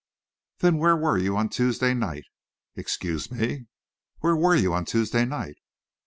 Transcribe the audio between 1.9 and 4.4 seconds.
night?" "Excuse me?" "Where